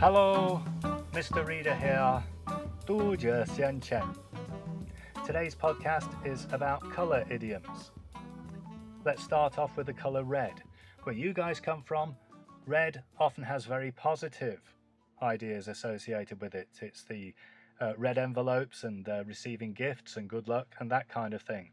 [0.00, 0.62] Hello,
[1.12, 1.46] Mr.
[1.46, 2.24] Reader here,
[2.86, 4.08] Du Xian Chen.
[5.26, 7.90] Today's podcast is about colour idioms.
[9.04, 10.62] Let's start off with the colour red.
[11.02, 12.16] Where you guys come from,
[12.66, 14.62] red often has very positive
[15.20, 16.70] ideas associated with it.
[16.80, 17.34] It's the
[17.78, 21.72] uh, red envelopes and uh, receiving gifts and good luck and that kind of thing.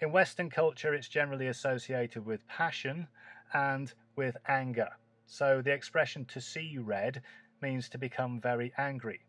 [0.00, 3.08] In Western culture, it's generally associated with passion
[3.52, 4.90] and with anger.
[5.28, 7.20] So the expression to see red
[7.60, 9.20] means to become very angry.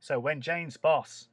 [0.00, 1.28] So when Jane's boss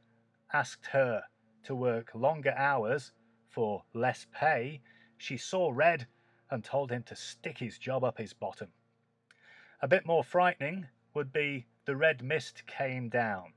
[0.54, 1.24] asked her
[1.64, 3.12] to work longer hours
[3.50, 4.82] for less pay,
[5.18, 6.08] she saw red
[6.52, 8.70] and told him to stick his job up his bottom.
[9.82, 13.54] A bit more frightening would be the red mist came down.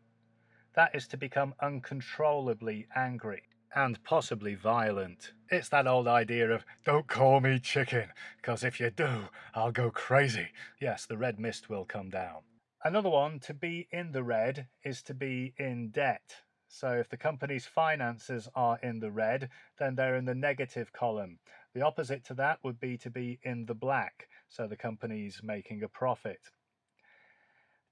[0.74, 3.42] That is to become uncontrollably angry
[3.74, 5.32] and possibly violent.
[5.50, 9.90] It's that old idea of, don't call me chicken, because if you do, I'll go
[9.90, 10.48] crazy.
[10.80, 12.42] Yes, the red mist will come down.
[12.84, 16.42] Another one, to be in the red, is to be in debt.
[16.66, 21.38] So if the company's finances are in the red, then they're in the negative column.
[21.74, 25.82] The opposite to that would be to be in the black, so the company's making
[25.82, 26.40] a profit.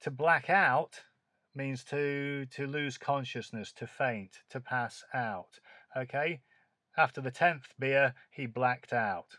[0.00, 1.02] To black out
[1.54, 5.60] means to to lose consciousness, to faint, to pass out.
[5.96, 6.40] Okay?
[6.96, 9.38] After the 10th beer, he blacked out.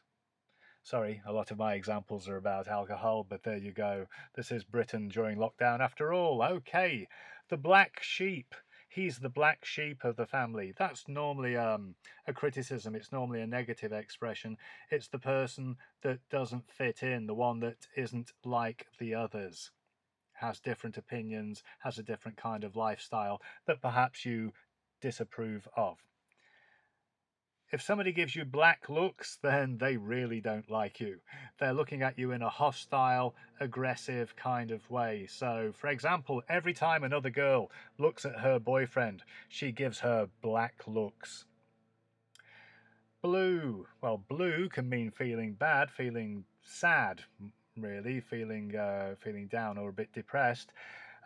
[0.84, 4.08] Sorry, a lot of my examples are about alcohol, but there you go.
[4.36, 6.42] This is Britain during lockdown after all.
[6.42, 7.08] Okay.
[7.50, 8.56] The black sheep.
[8.90, 10.74] He's the black sheep of the family.
[10.78, 11.96] That's normally um,
[12.28, 12.96] a criticism.
[12.96, 14.58] It's normally a negative expression.
[14.90, 19.72] It's the person that doesn't fit in, the one that isn't like the others
[20.42, 24.52] has different opinions, has a different kind of lifestyle that perhaps you
[25.00, 26.00] disapprove of.
[27.72, 31.20] If somebody gives you black looks, then they really don't like you.
[31.58, 35.26] They're looking at you in a hostile, aggressive kind of way.
[35.30, 40.84] So, for example, every time another girl looks at her boyfriend, she gives her black
[40.86, 41.46] looks.
[43.22, 43.88] Blue.
[44.02, 47.22] Well, blue can mean feeling bad, feeling sad,
[47.78, 50.74] really, feeling uh, feeling down or a bit depressed.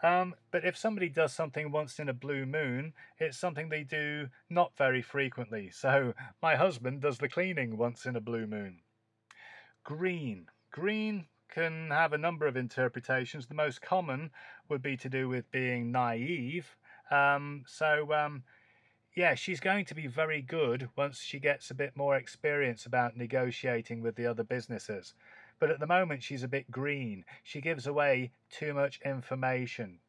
[0.06, 4.28] Um, but if somebody does something once in a blue moon, it's something they do
[4.52, 5.72] not very frequently.
[5.72, 8.82] So my husband does the cleaning once in a blue moon.
[9.84, 10.46] Green.
[10.70, 13.48] Green can have a number of interpretations.
[13.48, 14.30] The most common
[14.70, 16.78] would be to do with being naive.
[17.10, 18.44] Um, so, um,
[19.16, 23.18] yeah, she's going to be very good once she gets a bit more experience about
[23.18, 25.16] negotiating with the other businesses
[25.60, 27.26] but at the moment she's a bit green.
[27.44, 30.00] She gives away too much information.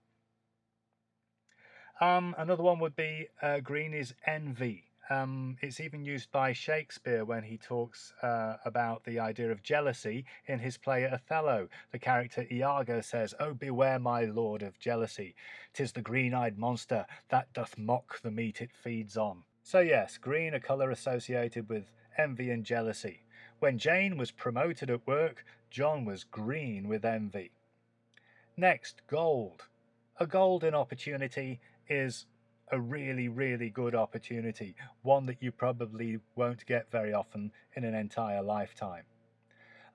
[2.00, 4.84] Um, another one would be uh, green is envy.
[5.08, 10.24] Um, it's even used by Shakespeare when he talks uh, about the idea of jealousy
[10.46, 11.68] in his play Othello.
[11.92, 15.36] The character Iago says, Oh, beware, my lord, of jealousy.
[15.72, 19.44] Tis the green eyed monster that doth mock the meat it feeds on.
[19.62, 21.84] So, yes, green, a colour associated with
[22.18, 23.22] envy and jealousy.
[23.58, 27.52] When Jane was promoted at work, John was green with envy.
[28.54, 29.66] Next, gold.
[30.18, 32.26] A golden opportunity is
[32.70, 37.94] a really, really good opportunity, one that you probably won't get very often in an
[37.94, 39.04] entire lifetime.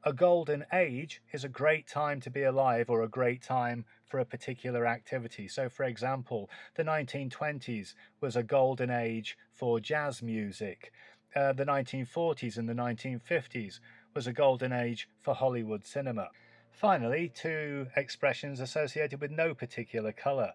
[0.04, 4.20] A golden age is a great time to be alive or a great time for
[4.20, 5.48] a particular activity.
[5.48, 10.92] So, for example, the 1920s was a golden age for jazz music
[11.36, 13.80] uh, the 1940s and the 1950s
[14.14, 16.30] was a golden age for Hollywood cinema.
[16.72, 20.54] Finally, two expressions associated with no particular colour.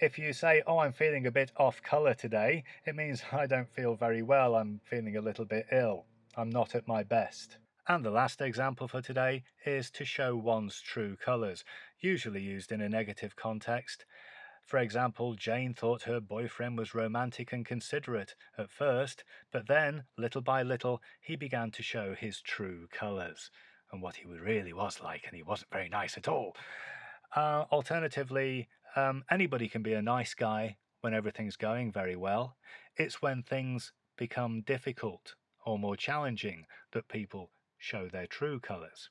[0.00, 3.68] If you say, Oh, I'm feeling a bit off colour today, it means I don't
[3.68, 6.06] feel very well, I'm feeling a little bit ill,
[6.36, 7.58] I'm not at my best.
[7.88, 11.64] And the last example for today is to show one's true colours,
[11.98, 14.04] usually used in a negative context.
[14.64, 20.42] For example, Jane thought her boyfriend was romantic and considerate at first, but then, little
[20.42, 23.50] by little, he began to show his true colours
[23.92, 26.56] and what he really was like, and he wasn't very nice at all.
[27.34, 32.56] Uh, alternatively, um, anybody can be a nice guy when everything's going very well.
[32.96, 35.34] It's when things become difficult
[35.64, 39.10] or more challenging that people show their true colours.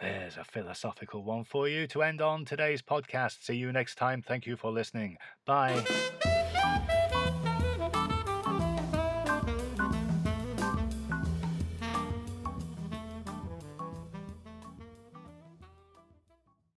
[0.00, 3.42] There's a philosophical one for you to end on today's podcast.
[3.44, 4.22] See you next time.
[4.22, 5.16] Thank you for listening.
[5.46, 5.84] Bye.